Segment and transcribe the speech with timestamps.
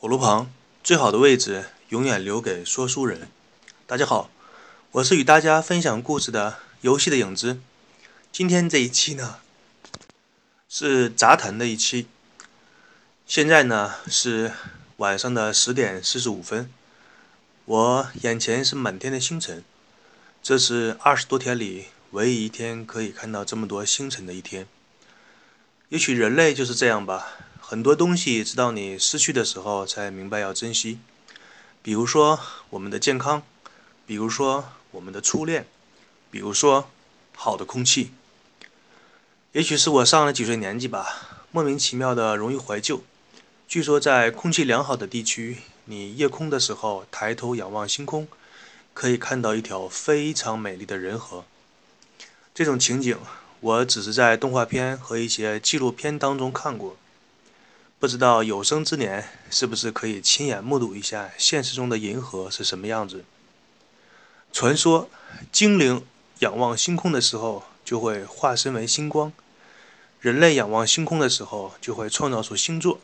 [0.00, 0.48] 火炉旁
[0.84, 3.28] 最好的位置永远留给说书人。
[3.84, 4.30] 大家好，
[4.92, 7.58] 我是与大家分享故事的游戏的影子。
[8.30, 9.40] 今天这一期呢
[10.68, 12.06] 是杂谈的一期。
[13.26, 14.52] 现在呢是
[14.98, 16.72] 晚上的十点四十五分，
[17.64, 19.64] 我眼前是满天的星辰。
[20.40, 24.68] 这是二十多天里唯一一天可以看到这么多星辰的一天。
[25.88, 27.47] 也许人类就是这样吧。
[27.70, 31.00] 很多东西，直到你失去的时候，才明白要珍惜。
[31.82, 32.40] 比如说
[32.70, 33.42] 我们的健康，
[34.06, 35.66] 比如说我们的初恋，
[36.30, 36.88] 比如说
[37.36, 38.10] 好的空气。
[39.52, 43.02] 也许是我上了几岁年纪吧，莫名其妙的容易怀旧。
[43.68, 48.26] 据说在空气良好的地区，你夜空的时候抬头仰望星空，
[48.94, 51.44] 可以看到一条非常美丽的人河。
[52.54, 53.18] 这种情景，
[53.60, 56.96] 我只是在动画片和一些纪录片当中看过。
[58.00, 63.24] 不知道有生之年是不是可以亲眼目睹一下现实中的银河是什么样子？
[64.52, 65.10] 传说
[65.50, 66.06] 精灵
[66.38, 69.32] 仰望星空的时候就会化身为星光，
[70.20, 73.00] 人类仰望星空的时候就会创造出星座。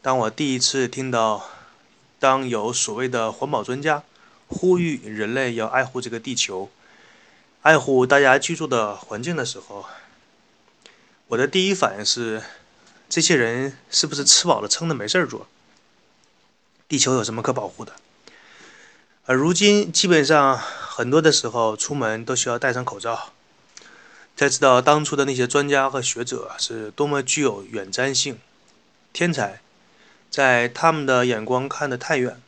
[0.00, 1.50] 当我第一次听到，
[2.18, 4.02] 当有所谓的环保专家
[4.48, 6.70] 呼吁人类要爱护这个地球，
[7.60, 9.84] 爱护大家居住的环境的时候，
[11.28, 12.42] 我的第一反应是。
[13.10, 15.48] 这些人是不是吃饱了撑的没事儿做？
[16.86, 17.92] 地球有什么可保护的？
[19.24, 23.32] 而如今基本上很多的时候出门都需要戴上口罩，
[24.36, 28.38] 才知道当初的那些专家和学者是多么具有远瞻性、
[29.12, 29.60] 天才，
[30.30, 32.40] 在他们的眼光看得太远，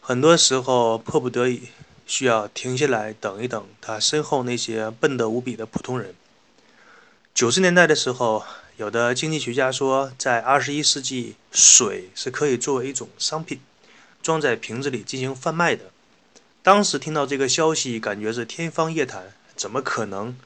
[0.00, 1.68] 很多时候迫不得已
[2.06, 6.14] 需要停下来等一等他身后那些笨得无比的普通人。
[7.34, 8.42] 九十年代的时候。
[8.82, 13.60] 有的经济学家说，在二十一世纪，水是可以作为一种商品，
[14.20, 15.84] 装在瓶子里进行贩卖的。
[16.64, 20.36] 当时听到这个消息，感觉是天方夜谭，怎么可能？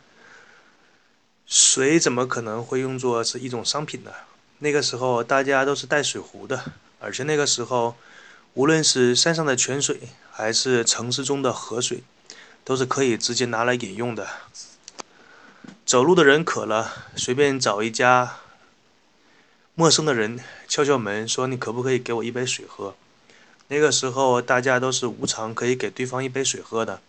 [1.46, 4.10] 水怎么可能会用作是一种商品呢？
[4.58, 6.62] 那个时候大家都是带水壶的，
[7.00, 7.96] 而且那个时候，
[8.52, 9.98] 无论是山上的泉水，
[10.30, 12.02] 还是城市中的河水，
[12.62, 14.28] 都是可以直接拿来饮用的。
[15.86, 18.38] 走路的人渴了，随便找一家
[19.76, 22.96] 陌生的人敲敲门，说：“你可不可以给我一杯水喝？”
[23.70, 27.00] 那个时候，大家都是无偿可以给对方一杯水喝的。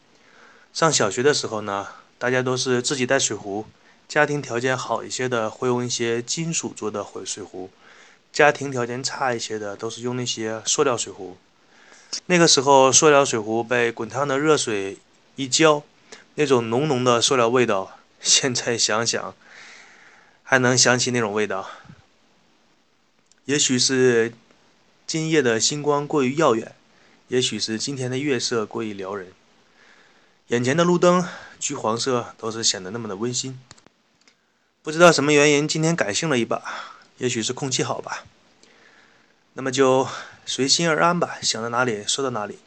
[0.76, 1.88] 上小学的时候呢，
[2.20, 3.66] 大家都是自己带水壶，
[4.08, 7.72] 家庭条件好一些的会用一些金属做的水水壶，
[8.32, 11.36] 家庭条件差一些的都是用那些塑料水壶。
[12.28, 15.00] 那个时候，塑料水壶被滚烫的热水
[15.36, 15.82] 一浇，
[16.36, 17.97] 那种浓浓的塑料味道。
[18.22, 19.36] 现在想想，
[20.44, 21.70] 还能想起那种味道。
[23.46, 24.34] 也许是
[25.06, 26.76] 今夜的星光过于耀眼，
[27.30, 29.32] 也许是今天的月色过于撩人。
[30.48, 31.28] 眼前的路灯
[31.60, 33.60] 橘黄色，都是显得那么的温馨。
[34.82, 36.62] 不知道什么原因，今天感性了一把，
[37.18, 38.26] 也许是空气好吧。
[39.54, 40.08] 那么就
[40.46, 42.60] 随心而安吧，想到哪里说到哪里。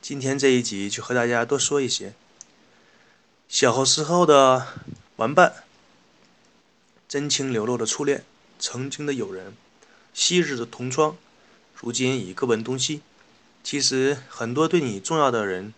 [0.00, 2.14] 今天这一集就和大家多说一些。
[3.58, 4.66] 小时候的
[5.16, 5.64] 玩伴，
[7.08, 8.22] 真情流露的初恋，
[8.58, 9.56] 曾经的友人，
[10.12, 11.16] 昔日的同窗，
[11.74, 13.00] 如今已各奔东西。
[13.64, 15.72] 其实很多对你重要的人，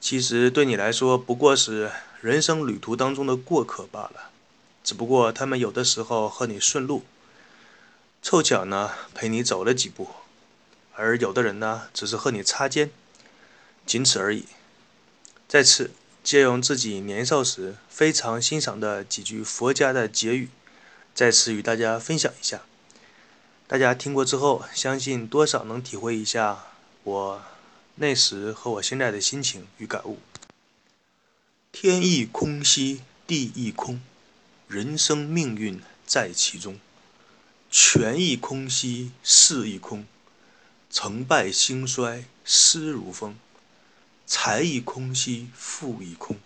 [0.00, 4.30] 其实对你来说不过是人生旅途当中的过客罢了。
[4.82, 7.04] 只不过他们有的时候和你顺路，
[8.22, 10.08] 凑巧呢陪你走了几步，
[10.94, 12.90] 而有的人呢只是和你擦肩，
[13.84, 14.46] 仅此而已。
[15.46, 15.90] 在此。
[16.28, 20.50] 借用自己年少时非常欣赏的几句佛家的结语，
[21.14, 22.60] 在此与大家分享一下。
[23.66, 26.66] 大家听过之后，相信多少能体会一下
[27.02, 27.42] 我
[27.94, 30.18] 那时和我现在的心情与感悟。
[31.72, 34.02] 天亦空兮，地亦空，
[34.66, 36.78] 人生命运在其中。
[37.70, 40.04] 权亦空兮，势亦空，
[40.90, 43.34] 成败兴衰失如风。
[44.30, 46.36] 财亦空兮，富亦空，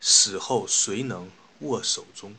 [0.00, 1.30] 死后谁能
[1.60, 2.34] 握手中？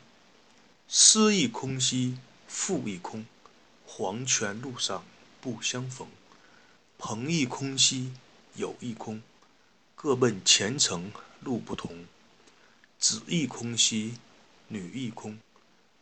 [0.89, 2.17] 诗亦空兮，
[2.49, 3.25] 富亦空，
[3.85, 5.05] 黄泉路上
[5.39, 6.05] 不相逢。
[6.97, 8.11] 朋亦空兮，
[8.55, 9.21] 友亦空，
[9.95, 12.05] 各奔前程路不同。
[12.99, 14.15] 子亦空兮，
[14.67, 15.39] 女亦空，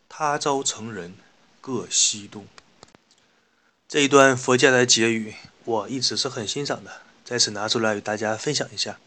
[0.09, 1.13] 他朝成人
[1.61, 2.47] 各西东。
[3.87, 5.35] 这一段佛家的结语，
[5.65, 7.04] 我一直是很欣赏的。
[7.25, 8.99] 在此拿出来与大家分享一下。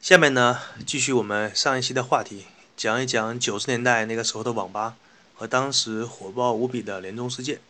[0.00, 2.46] 下面呢，继续我们上一期的话题，
[2.76, 4.96] 讲一讲九十年代那个时候的网吧
[5.36, 7.60] 和当时火爆无比的联众世界。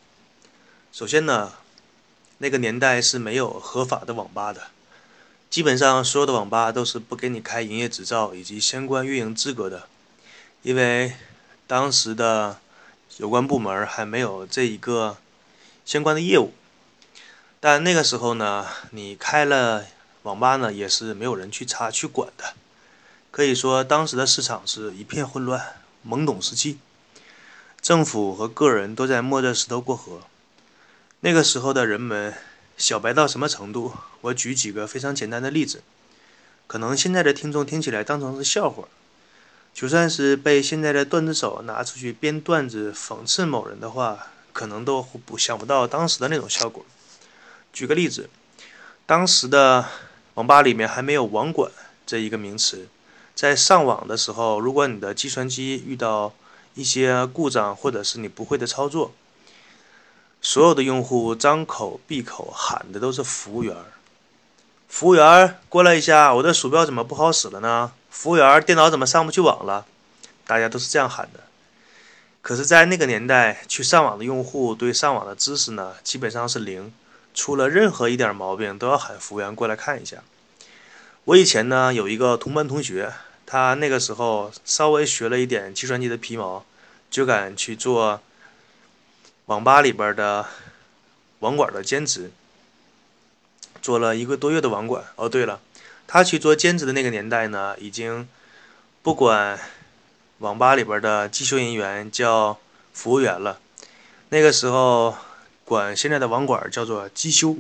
[0.90, 1.52] 首先呢，
[2.38, 4.68] 那个年代是没有合法的网吧的，
[5.50, 9.86] 基本上所有的网吧都是不给你开营业执照以及相关运营资格的，
[10.62, 11.12] 因为
[11.66, 12.58] 当时的
[13.18, 15.18] 有关部门还没有这一个
[15.84, 16.54] 相关的业务。
[17.60, 19.84] 但那个时候呢，你开了
[20.22, 22.54] 网吧呢，也是没有人去查去管的。
[23.32, 25.76] 可以说，当时的市场是一片混乱、
[26.06, 26.78] 懵懂时期，
[27.80, 30.20] 政府和个人都在摸着石头过河。
[31.20, 32.32] 那个时候的人们
[32.76, 33.92] 小白到什么程度？
[34.20, 35.82] 我举几个非常简单的例子，
[36.68, 38.84] 可能现在的听众听起来当成是笑话，
[39.74, 46.86] 就算是被现在的段子手拿出去编段子讽刺某人的话，可能都不想不到当时的那种效果。
[47.78, 48.28] 举个例子，
[49.06, 49.84] 当时的
[50.34, 51.70] 网吧里面还没有网管
[52.04, 52.88] 这一个名词，
[53.36, 56.34] 在上网的时候，如果你的计算机遇到
[56.74, 59.12] 一些故障，或者是你不会的操作，
[60.42, 63.76] 所有的用户张口闭口喊的都是服务员
[64.88, 67.92] 服务员过来一下，我的鼠标怎么不好使了呢？
[68.10, 69.86] 服务员电脑怎么上不去网了？
[70.44, 71.44] 大家都是这样喊的。
[72.42, 76.92] 可是，在那个年代，去上网的用户对上网的知识呢，基本上是零。
[77.38, 80.24] 出了任何一点毛病，都要喊服务员过来看一下。
[81.22, 83.12] 我以前呢有一个同班同学，
[83.46, 86.64] 他那个时候稍微学了一点计算机的皮毛，
[87.08, 88.20] 就敢去做
[89.46, 90.46] 网吧里边的
[91.38, 92.32] 网管的兼职，
[93.80, 95.04] 做了一个多月的网管。
[95.14, 95.60] 哦，对了，
[96.08, 98.28] 他去做兼职的那个年代呢，已经
[99.00, 99.60] 不管
[100.38, 102.58] 网吧里边的技术人员叫
[102.92, 103.60] 服务员了。
[104.30, 105.16] 那个时候。
[105.68, 107.58] 管现在的网管叫做机修，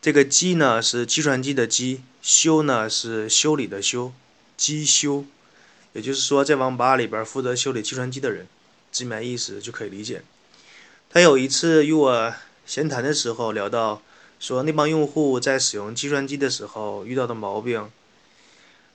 [0.00, 4.12] 这个机呢是计算机的机，修呢是修理的修，
[4.56, 5.24] 机修，
[5.92, 8.46] 也就是说在网吧里边负责修理计算机的人，
[8.92, 10.22] 字面意思就可以理解。
[11.10, 12.32] 他有一次与我
[12.64, 14.00] 闲谈的时候聊到，
[14.38, 17.90] 说那帮用户在使用计算机的时候遇到的毛病，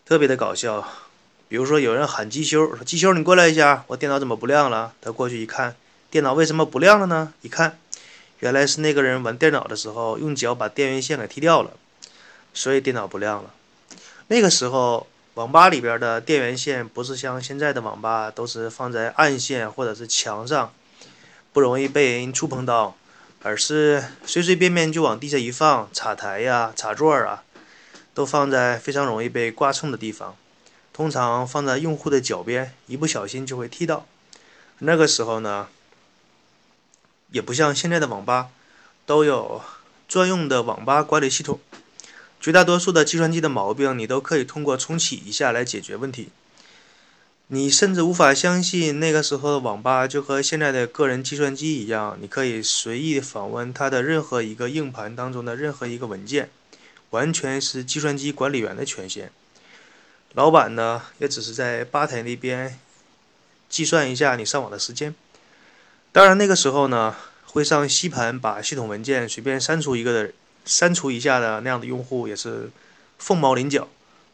[0.06, 0.88] 特别的搞笑。
[1.50, 4.94] 比如说有人喊机修，说机修你过来一下，我电脑怎么不亮了？
[5.02, 5.76] 他过去一看，
[6.10, 7.34] 电脑为什么不亮了呢？
[7.42, 7.78] 一看。
[8.42, 11.72] 原来是那个人玩电脑的时候用脚把电源线给踢掉了，
[12.56, 13.54] 所以电脑不亮了。
[14.30, 15.06] 那个时候
[15.36, 20.74] 网吧里边的电源线不是像现在的网吧都是放在暗线或者是墙上，
[21.54, 22.98] 不容易被人触碰到，
[23.44, 27.44] 而是随随便便就往地下一放，插台呀、插座啊，
[28.16, 30.36] 都放在非常容易被刮蹭的地方，
[30.92, 34.08] 通常放在用户的脚边，一不小心就会踢到。
[34.80, 35.68] 那个时候呢？
[37.32, 38.50] 也不像现在的网吧，
[39.06, 39.62] 都有
[40.08, 41.60] 专用的网吧管理系统。
[42.40, 46.30] 绝大多数的计算机的毛病，你都可以通过重启一下来解决问题。
[47.48, 56.50] 你甚至无法相信，那个时候的网吧就和现在的个人计算机一样，你可以随意访问它的任何一个硬盘当中的任何一个文件，
[57.10, 59.32] 完全是计算机管理员的权限。
[60.34, 62.80] 老板呢，也只是在吧台那边
[63.70, 65.14] 计算一下你上网的时间。
[66.14, 67.16] 当然，那个时候呢，
[67.46, 70.34] 会上吸盘把系统文件随便删除一个的、
[70.66, 72.70] 删除一下的那样的用户也是
[73.18, 73.88] 凤毛麟角，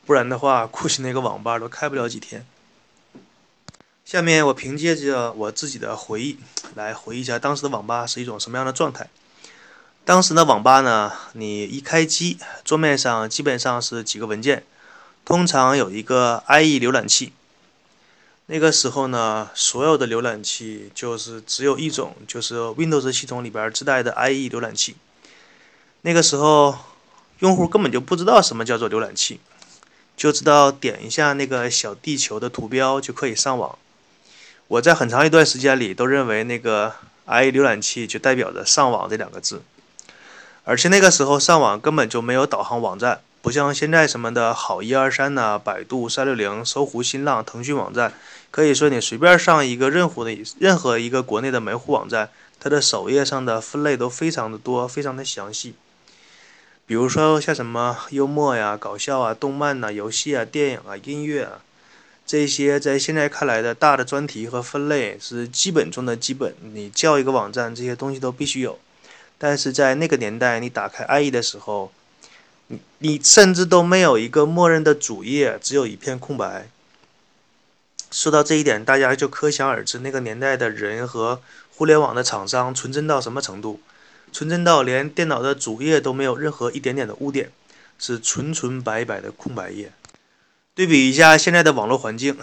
[0.03, 2.43] 不然的话，估计那个网吧都开不了几天。
[4.03, 6.39] 下面我凭借着我自己的回忆
[6.73, 9.07] 来回忆一下当时的网吧是一种什么样的状态。
[10.03, 14.63] 当时的网吧呢，你一开机，桌面上基本上是几个文件，
[15.23, 17.33] 通常有一个 IE 浏览器。
[18.49, 24.95] 那个时候呢，所有的浏览器就是只有一种，就是 Windows 系统里边自带的 IE 浏览器。
[26.03, 26.77] 那个时候，
[27.39, 29.41] 用户根本就不知道什么叫做浏览器，
[30.15, 33.77] 就知道点一下那个小地球的图标就可以上网。
[34.69, 36.93] 我在很长一段时间里都认为那个
[37.25, 39.61] IE 浏览器就代表着上网这两个字，
[40.63, 43.19] 而且那个时候上网根本就没有导航网站。
[43.47, 48.11] 不像现在什么的好一二三呐，百度、三六零、搜狐、新浪、腾讯网站，
[48.51, 55.75] 可以说你随便上一个任何的任何一个国内的门户网站，它的首页上的分类都非常的多，非常的详细。
[56.85, 61.61] 比如说像什么幽默呀、搞笑啊、动漫呐、游戏啊、电影啊、音乐啊，
[62.25, 68.77] 这些在现在看来的大的专题和分类是基本中的基本，你叫一个网站，这些东西都必须有。
[69.37, 71.93] 但是在那个年代，你打开 IE 的时候，
[72.99, 76.67] 你甚至都没有一个默认的主页，只有一片空白。
[78.09, 81.41] 说到这一点，大家就可想而知，那个年代的人和
[81.75, 83.79] 互联网的厂商纯真到什么程度？
[84.31, 87.51] 纯真到连电脑的主页都没有任何一点点的污点，
[87.97, 89.91] 是纯纯白白的空白页。
[90.75, 92.37] 对比一下现在的网络环境，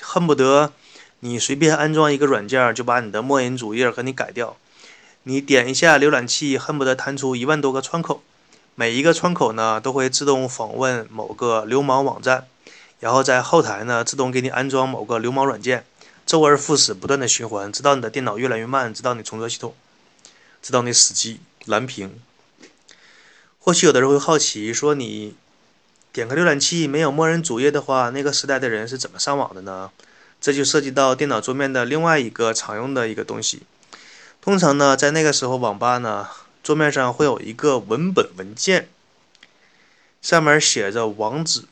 [0.00, 0.72] 恨不得
[1.20, 4.56] 你随便安装一个软件就把你的默认主页给你改掉。
[5.22, 8.22] 你点一下浏览器，恨不得弹出一万多个窗口，
[8.74, 12.46] 每一个窗口呢都会自动访问某个流氓网站，
[13.00, 15.84] 然后在后台呢自动给你安装某个流氓软件，
[16.24, 19.74] 周而复始，不断的循环，直到你的电脑越来越慢，直到你重做系统，
[20.62, 22.18] 直到你死机蓝屏。
[23.58, 25.36] 或许有的人会好奇，说你
[26.12, 29.90] 点开浏览器没有默认主页的话，那个时代的人是怎么上网的呢？
[30.40, 33.62] 这就涉及到电脑桌面的另外一个常用的一个东西。
[34.40, 36.26] 通常呢，在那个时候，网吧呢
[36.62, 38.88] 桌面上会有一个文本文件，
[40.20, 41.64] 上面写着网址。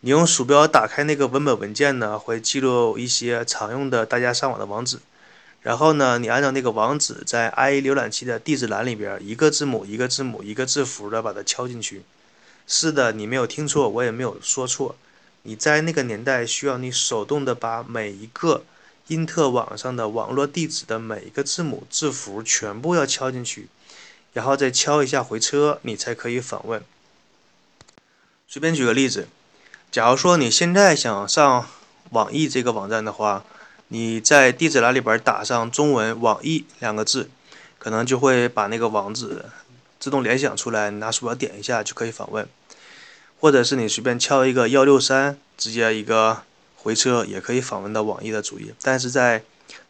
[0.00, 4.98] 你用鼠标打开那个文本文件呢，会记录一些常用的大家上网的网址。
[5.62, 12.02] 然后呢，你按照那个网址在 IE 浏览器的地址栏里边，一个字母一个字母一个字符的把它敲进去。
[12.66, 14.96] 是的，你没有听错，我也没有说错。
[15.42, 18.64] 你在那个年代需要你手动的把每一个。
[19.08, 23.68] 因特网上的网络地址的每一个字母字符全部要敲进去，
[24.36, 26.82] 然后再敲一下回车，你才可以访问。
[28.46, 29.28] 随便举个例子，
[29.90, 31.66] 假如说你现在想上
[32.10, 33.46] 网易这个网站的话，
[33.88, 37.30] 你在地址栏里边打上中文“网易”两个字，
[37.78, 39.46] 可能就会把那个网址
[39.98, 42.46] 自动联想出来，拿鼠标点一下就可以访问。
[43.40, 46.42] 或者是你随便敲一个幺六三，直接一个。
[46.86, 49.42] 回车也可以访问到网易的主页，但是在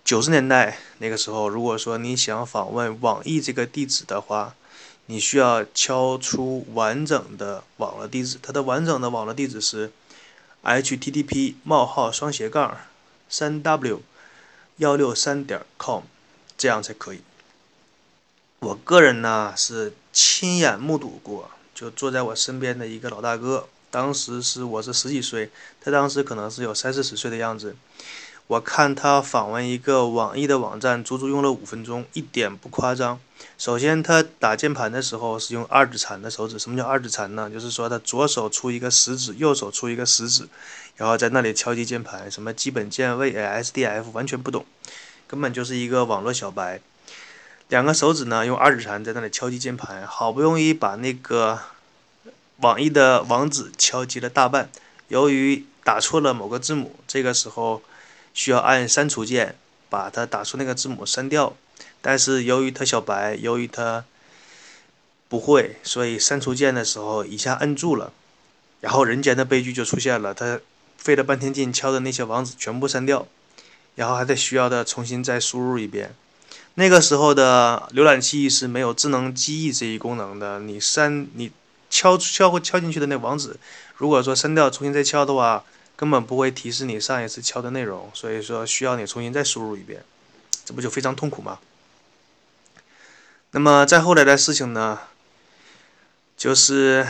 [0.06, 4.54] 九十年代那个时候，如果说你想访问网易这个地址的话，
[5.06, 8.38] 你需要敲出完整的网络地址。
[8.40, 9.90] 它的完整的网络地址是
[10.62, 12.78] http: 冒号双斜杠
[13.28, 14.00] 三 w
[14.76, 16.02] 幺六三点 com，
[16.56, 17.22] 这样才可以。
[18.60, 23.66] 我个人呢是亲眼目睹过，就坐在我身边的一个老大哥。
[23.90, 27.74] 当时是我是十几岁，他当时可能是有三四十岁的样子。
[28.48, 33.18] 我看他访问一个网易的网站，足足用了五分钟，一点不夸张。
[33.58, 36.58] 首先，他打键盘的时候是用二指禅的手指。
[36.58, 37.50] 什么叫二指禅呢？
[37.50, 40.48] 就是说他左手出一个食指，右手出一个食指，
[40.96, 42.30] 然后在那里敲击键盘。
[42.30, 44.64] 什么基本键位、SDF 完全不懂，
[45.26, 46.80] 根本就是一个网络小白。
[47.68, 51.58] 两个手指呢，用二指禅在那里敲击键盘，好不容易把那个。
[52.60, 54.70] 网易的网址敲击了大半，
[55.08, 57.82] 由于打错了某个字母，这个时候
[58.36, 59.56] 需要按删除键
[59.88, 61.56] 把它打出那个字母删掉。
[62.02, 64.04] 但是由于他小白，由于他
[65.28, 68.12] 不会，所以删除键的时候一下摁住了，
[68.82, 70.34] 然后人间的悲剧就出现了。
[70.34, 70.60] 他
[70.98, 73.26] 费了半天劲敲的那些网址全部删掉，
[73.94, 76.14] 然后还得需要的重新再输入一遍。
[76.74, 81.50] 那个时候的浏览器是没有智能记忆这一功能的，你删你。
[81.88, 83.56] 敲敲敲进去的那网址，
[83.96, 85.64] 如果说删掉重新再敲的话，
[85.96, 90.04] 根本不会提示你上一次敲的内容，所以说需要你重新再输入一遍，
[90.64, 91.58] 这不就非常痛苦吗？
[93.52, 94.98] 那么再后来的事情呢，
[96.36, 97.06] 就是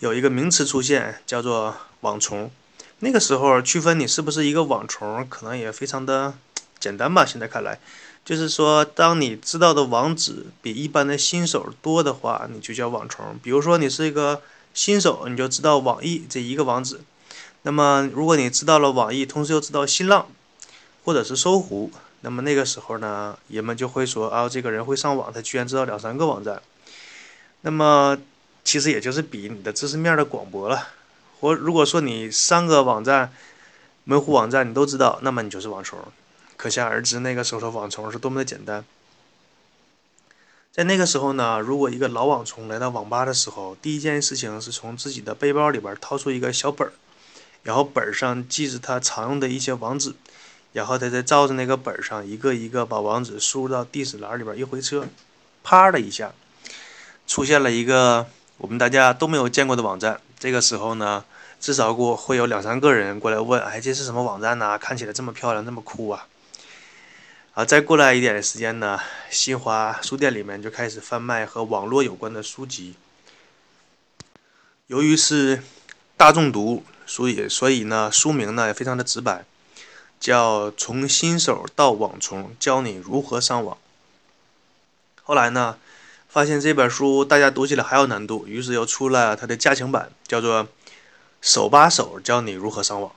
[0.00, 2.50] 有一个名词出现，叫做网虫。
[2.98, 6.34] 那个时候区分你是不是一个网虫，可能也非常的
[6.80, 7.24] 简单吧？
[7.24, 7.78] 现在看来。
[8.24, 13.38] 就是说，当你知道的网址比一般的新手多的话，你就叫网虫。
[13.40, 14.42] 比如说，你是一个
[14.74, 17.00] 新手，你就知道网易这一个网址。
[17.66, 20.28] 那么，如果你知道了网易，同时又知道新浪
[21.04, 26.62] 或者是搜狐，那么那个时候呢，人们就会说啊，这个人会上网，他居然知道两三个网站。
[27.62, 28.16] 那么，
[28.62, 30.90] 其实也就是比你的知识面的广博了。
[31.40, 33.32] 或如果说你三个网站、
[34.04, 35.98] 门户网站你都知道，那么你就是网虫。
[36.56, 38.84] 可想而知，那个时候的网虫是多么的简单。
[40.70, 46.92] 在那个时候呢，如果一个老网虫来到网吧的时候，第一件事情是从自己的背包里边掏出一个小本儿，
[47.66, 50.14] 然后本上记着他常用的一些网址，
[50.72, 55.04] 然后他再照着那个本上一个一个把网址输入到地址栏里边，一回车，
[55.64, 56.32] 啪的一下，
[57.26, 60.20] 出现了一个我们大家都没有见过的网站。
[60.38, 61.24] 这个时候呢，
[61.58, 64.78] 至少过会有两三个人过来问：“哎，这是什么网站呢？
[64.78, 66.28] 看起来这么漂亮，这么酷啊！”
[67.54, 72.94] 啊，再过来一点的时间呢，新华书店里面就开始贩卖和网络有关的书籍。
[74.86, 75.64] 由于是
[76.16, 79.44] 大众读，所以所以呢，书名呢也非常的直白，
[80.20, 83.76] 叫《从新手到网虫，教你如何上网》。
[85.22, 85.78] 后来呢，
[86.28, 90.64] 发现这本书大家读起来还有难度，于是又出了它的加强版，叫做
[91.40, 93.12] 《手把手教你如何上网》。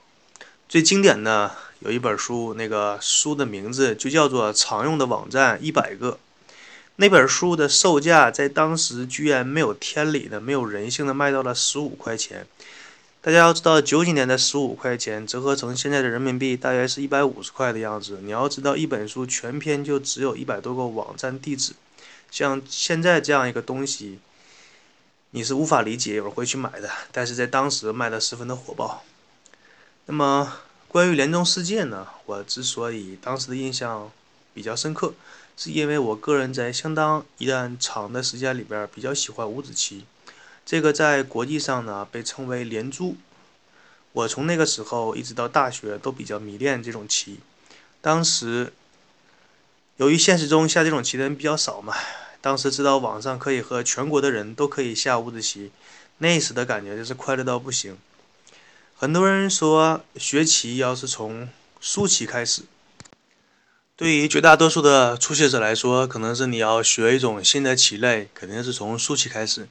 [0.70, 1.52] 最经典的。
[1.80, 6.12] 有一本书，那个书的名字就叫做《常用的网站一百个》。
[6.98, 12.46] 那本书的售价在当时居然没有天理的、没有人性的卖到了十五块钱。
[13.30, 18.18] 大家要知道，九几年的十五块钱折合成现在的人民币，大约是一百五十块的样子。
[18.24, 21.74] 你要知道，一本书全篇就只有一百多个网站地址，
[22.32, 24.18] 像现在这样一个东西，
[25.30, 29.04] 你是无法理解有人会去买的，但是在当时卖的十分的火爆。
[30.08, 30.52] 那么
[30.88, 34.12] 关于联众世界呢，我之所以当时的印象
[34.56, 35.14] 比较深刻，
[35.56, 40.06] 是因为我个人在相当一段长的时间里边比较喜欢五子棋，
[40.70, 43.18] 这个在国际上呢被称为连珠。
[44.12, 47.40] 我从那个时候一直到大学都比较迷恋这种棋。
[48.02, 48.72] 当时
[49.98, 51.96] 由于现实中下这种棋的人比较少嘛，
[52.40, 55.72] 当时知道网上可以和全国的人都可以下五子棋，
[56.20, 57.98] 那时的感觉就是快乐到不行。
[58.96, 61.50] 很多人说学棋要是从
[61.82, 62.62] 输棋开始，
[63.96, 69.68] 对于绝大多数的初学者来说，可能是你要学一种新的棋类，肯定是从输棋开始。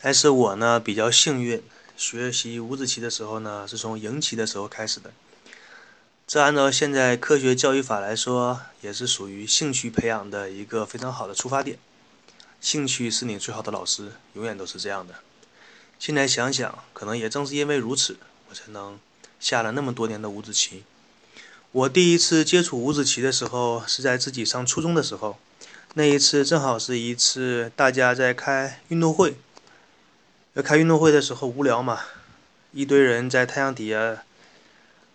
[0.00, 1.62] 但是我呢比较幸运。
[1.96, 5.12] 学习五子棋的时候呢，是从赢棋的时候开始的。
[6.26, 11.78] 这按照现在科学教育法来说，也是属于兴趣培养的一个非常好的出发点。
[12.58, 15.16] 兴趣是你最好的老师，永远都是这样的。
[15.98, 18.16] 现在想想，可能也正是因为如此，
[18.48, 18.98] 我才能
[19.38, 20.84] 下了那么多年的五子棋。
[21.72, 25.38] 我第一次接触五子棋的时候，是在自己上初中的时候。
[25.92, 29.36] 那一次正好是一次大家在开运动会。
[30.54, 32.00] 要开运动会的时候无聊嘛，
[32.72, 34.24] 一堆人在太阳底下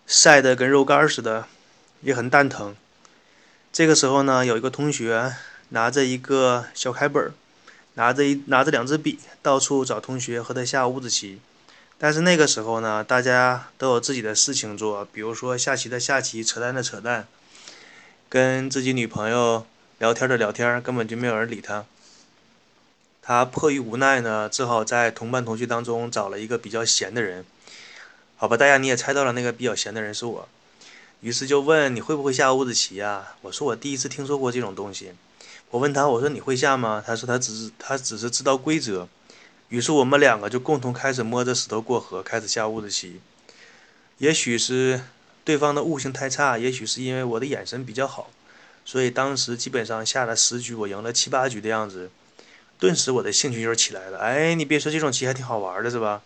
[0.06, 1.46] 晒得跟肉干似的，
[2.00, 2.74] 也很蛋疼。
[3.70, 5.34] 这个时候呢，有一个同学
[5.68, 7.30] 拿着一个小开本，
[7.94, 11.38] 拿着一拿着两支笔，到处找同学和他下五子棋。
[11.98, 17.26] 但是那个时候呢，大家都有自己的事情做，比如说下棋的下棋，扯淡的扯淡，
[18.30, 19.66] 跟自己女朋友
[19.98, 21.84] 聊天的聊天，根本就没有人理他。
[23.26, 27.44] 他迫于无奈呢，只好在同班同学当中找了一个比较闲的人。
[28.36, 30.48] 好吧，大家你也猜到了，那个比较闲的人是我。
[31.22, 33.34] 于是就问你会不会下五子棋呀？
[33.40, 35.10] 我说我第一次听说过这种东西。
[35.70, 37.02] 我问他，我说你会下吗？
[37.04, 39.08] 他说他只是他只是知道规则。
[39.70, 43.20] 于是我们两个就共同开始摸着石头过河，开始下五子棋。
[44.18, 45.00] 也许是
[45.44, 48.30] 对方的悟性太差，也许是因为我的眼神比较好，
[48.84, 52.08] 所以当时基本上下了十局，我赢了七八局的样子。
[52.78, 54.18] 顿时我的兴趣就起来了。
[54.18, 56.22] 哎，你别说，这种棋还挺好玩的，是吧？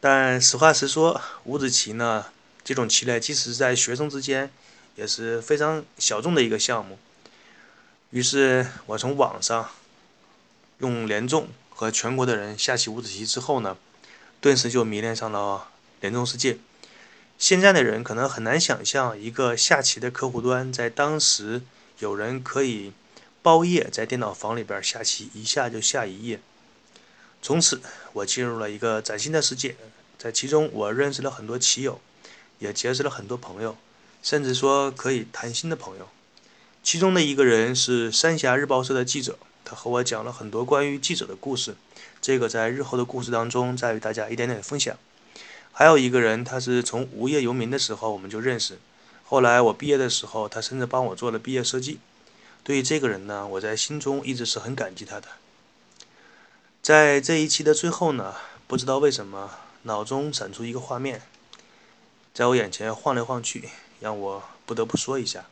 [0.00, 2.26] 但实话实说，五子棋呢，
[2.64, 4.50] 这种棋类即使在学生之间
[4.96, 6.98] 也是非常小众的一个项目。
[8.10, 9.68] 于是我从网上
[10.78, 13.76] 用联众和全国的人下起五子棋之后呢，
[14.40, 15.68] 顿时就迷恋上了
[16.00, 16.56] 联众世界。
[17.36, 21.60] 现在的人可能很难想象，一个下棋的客户端在当时
[21.98, 22.92] 有人可以。
[23.48, 26.38] 包夜在电脑房里边下棋，一下就下一夜。
[27.40, 27.80] 从此，
[28.12, 29.74] 我进入了一个崭新的世界，
[30.18, 31.98] 在其中我认识了很多棋友，
[32.58, 33.74] 也结识了很多朋友，
[34.22, 36.10] 甚至说可以谈心的朋友。
[36.82, 41.74] 其中的一个人是三峡日报社的记者，他和我讲了很多关于记者的故事，
[42.20, 44.94] 这个在日后的故事当中再与大家一点点分享。
[45.72, 48.78] 还有一个人，他是从无业游民的时候我们就认识，
[49.24, 51.98] 后来我毕业的时候，他甚至帮我做了毕业设计。
[52.62, 55.28] 对于这个人呢，我在心中一直是很感激他的。
[56.82, 58.34] 在这一期的最后呢，
[58.66, 59.50] 不知道为什么
[59.82, 61.22] 脑中闪出一个画面，
[62.34, 63.68] 在我眼前晃来晃去，
[64.00, 65.46] 让我不得不说一下。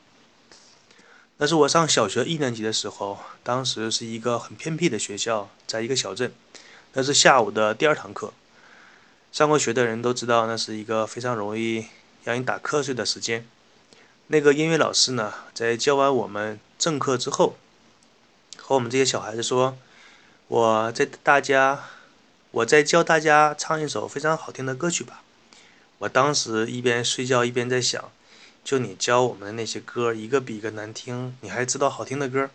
[1.38, 6.32] 那是我上小学一年级的时候，当时是一个很偏僻的学校，在一个小镇。
[6.94, 8.32] 那是下午的第二堂课，
[9.32, 11.86] 上过学的人都知道，那是一个非常容易
[12.24, 13.46] 让你打瞌睡的时间。
[14.28, 17.56] 那个音乐老师呢，在教完我们正课之后，
[18.56, 19.78] 和我们这些小孩子说
[20.48, 21.84] ：“我在大家，
[22.50, 25.22] 我在教大家唱一首非常好听的歌曲吧。”
[25.98, 28.10] 我当时一边睡觉一边在想：
[28.64, 32.50] 就你教我们的那些歌，一个比一个难听，你还知道好听的歌？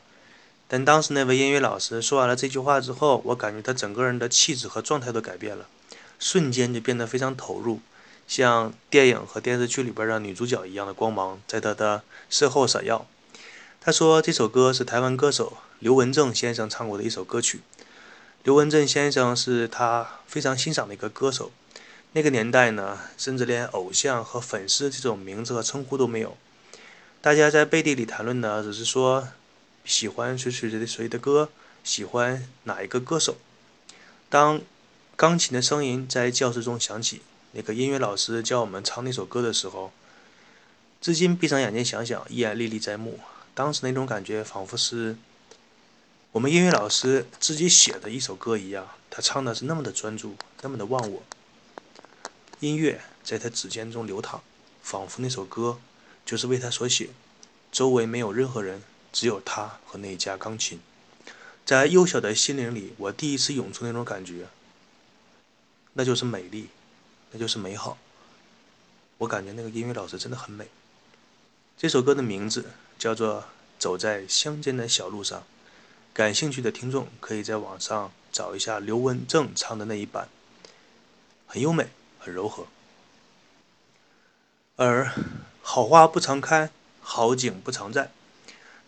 [0.68, 5.68] 但当时那位音乐老师说完了这句话之后，我感觉他整个人的气质和状态都改变了，
[6.20, 7.80] 瞬间就变得非常投入。
[8.32, 13.06] 像电影和电视剧里边的女主角一样的光芒在她的身后闪耀。
[13.82, 17.60] 他说这首歌是台湾歌手刘文正先生唱过的一首歌曲。
[18.44, 21.52] 刘文正先生是他非常欣赏的一个歌手。
[22.14, 26.38] 那个年代呢，甚至连偶像和粉丝这种名字和称呼都没有。
[27.20, 29.28] 大家在背地里谈论的只是说
[29.84, 31.50] 喜欢谁谁谁的谁的歌，
[31.84, 33.36] 喜欢哪一个歌手。
[34.30, 34.62] 当
[35.18, 37.22] 钢琴的声音在教室中响起。
[37.54, 39.92] 那个音乐老师教我们唱那首歌的时候，
[41.02, 43.20] 至今闭上眼睛想想，依然历历在目。
[43.54, 45.18] 当时那种感觉，仿佛是
[46.32, 48.88] 我们音乐老师自己写的一首歌一样。
[49.10, 51.22] 他唱的是那么的专注，那么的忘我。
[52.62, 54.42] 音乐在他指尖中流淌，
[54.82, 55.80] 仿佛那首歌
[56.26, 57.10] 就是为他所写。
[57.72, 60.80] 周围没有任何人，只有他和那一架钢琴。
[61.66, 64.48] 在幼小的心灵里，我第一次涌出那种感觉，
[65.94, 66.68] 那就是美丽，
[67.32, 67.98] 那就是美好。
[69.18, 70.68] 我感觉那个音乐老师真的很美。
[71.78, 73.42] 这首歌的名字叫做
[73.80, 75.40] 《走在乡间的小路上》，
[76.14, 80.28] 感兴趣的听众可以在网上找一下刘文正唱的那一版，
[81.48, 81.88] 很优美，
[82.20, 82.68] 很柔和。
[84.76, 85.12] 而
[85.62, 88.12] 好花不常开，好景不常在。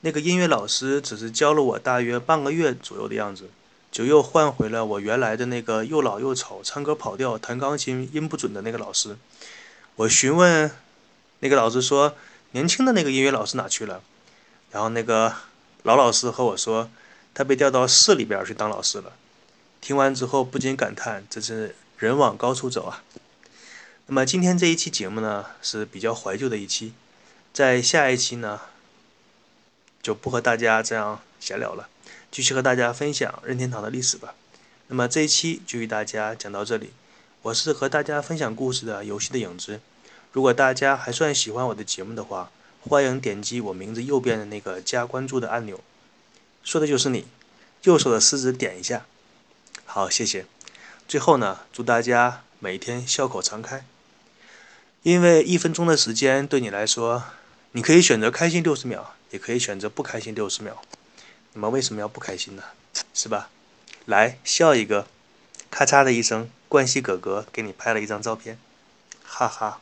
[0.01, 3.49] 那个音乐老师只是教了我大约半个月左右的样子，
[3.93, 9.15] 就又换回了我原来的那个又老又丑、唱歌跑调、弹钢琴音不准的那个老师。
[9.97, 10.71] 我询问
[11.41, 12.15] 那个老师说
[12.53, 14.01] ：“年轻的那个音乐老师哪去了？”
[14.73, 15.36] 然后那个
[15.84, 16.89] 老老师和我说
[17.36, 19.13] ：“他被调到市里边去当老师了。”
[19.79, 23.03] 听完之后不禁感叹：“这是人往高处走啊！”
[24.08, 26.93] 那么今天这一期节目呢是比较怀旧的一期，
[27.53, 28.60] 在下一期呢
[30.01, 31.89] 就不和大家这样闲聊了，
[32.32, 34.34] 继续和大家分享任天堂的历史吧。
[34.88, 36.91] 那么这一期就与大家讲到这里。
[37.41, 39.82] 我是和大家分享故事的游戏的影子。
[40.32, 45.82] 如果大家还算喜欢我的节目的话，欢迎点击我名字右边的那个加关注的按钮，
[46.63, 47.25] 说的就是你，
[47.84, 49.06] 右手的食指点一下。
[49.86, 50.45] 好，谢谢。
[51.06, 53.86] 最后呢，祝大家每天笑口常开。
[55.01, 57.25] 因为一分钟的时间对你来说，
[57.73, 60.82] 你可以选择开心六十秒，也可以选择不开心六十秒。
[61.53, 62.63] 你们为什么要不开心呢？
[63.13, 63.49] 是吧？
[64.05, 65.07] 来笑一个，
[65.69, 66.49] 咔嚓的一声。
[66.67, 68.57] 冠希哥哥给你拍了一张照片，
[69.23, 69.79] 哈哈。